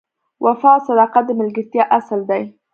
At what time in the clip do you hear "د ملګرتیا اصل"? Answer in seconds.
1.27-2.19